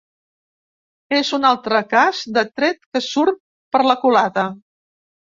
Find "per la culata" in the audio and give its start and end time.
3.77-4.51